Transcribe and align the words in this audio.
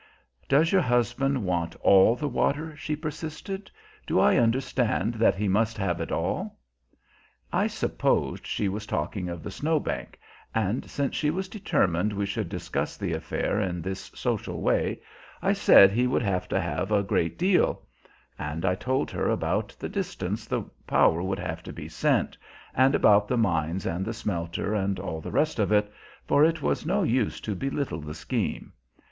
"Does 0.49 0.71
your 0.71 0.81
husband 0.81 1.43
want 1.45 1.75
all 1.75 2.15
the 2.15 2.27
water?" 2.27 2.75
she 2.75 2.95
persisted. 2.95 3.69
"Do 4.07 4.19
I 4.19 4.37
understand 4.37 5.13
that 5.13 5.35
he 5.35 5.47
must 5.47 5.77
have 5.77 6.01
it 6.01 6.11
all?" 6.11 6.57
I 7.53 7.67
supposed 7.67 8.47
she 8.47 8.67
was 8.67 8.87
talking 8.87 9.29
of 9.29 9.43
the 9.43 9.51
Snow 9.51 9.79
Bank, 9.79 10.17
and 10.55 10.89
since 10.89 11.13
she 11.15 11.29
was 11.29 11.47
determined 11.47 12.13
we 12.13 12.25
should 12.25 12.49
discuss 12.49 12.97
the 12.97 13.13
affair 13.13 13.59
in 13.61 13.79
this 13.79 14.09
social 14.15 14.59
way, 14.59 15.01
I 15.39 15.53
said 15.53 15.91
he 15.91 16.07
would 16.07 16.23
have 16.23 16.47
to 16.47 16.59
have 16.59 16.91
a 16.91 17.03
great 17.03 17.37
deal; 17.37 17.83
and 18.39 18.65
I 18.65 18.73
told 18.73 19.11
her 19.11 19.29
about 19.29 19.75
the 19.77 19.87
distance 19.87 20.47
the 20.47 20.63
power 20.87 21.21
would 21.21 21.37
have 21.37 21.61
to 21.61 21.71
be 21.71 21.87
sent, 21.87 22.35
and 22.73 22.95
about 22.95 23.27
the 23.27 23.37
mines 23.37 23.85
and 23.85 24.03
the 24.03 24.15
smelters, 24.15 24.75
and 24.79 24.99
all 24.99 25.21
the 25.21 25.29
rest 25.31 25.59
of 25.59 25.71
it, 25.71 25.93
for 26.25 26.43
it 26.43 26.63
was 26.63 26.87
no 26.87 27.03
use 27.03 27.39
to 27.41 27.53
belittle 27.53 28.01
the 28.01 28.15
scheme. 28.15 28.73